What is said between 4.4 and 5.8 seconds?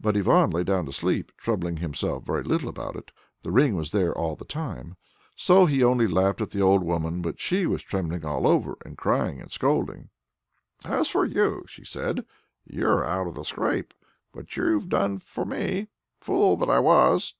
time. So